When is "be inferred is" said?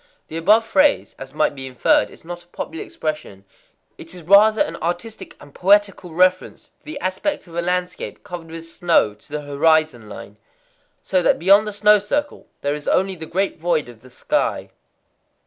1.53-2.25